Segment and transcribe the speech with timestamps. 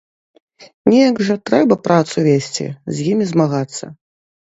[0.91, 2.65] Неяк жа трэба працу весці,
[2.95, 3.85] з імі змагацца.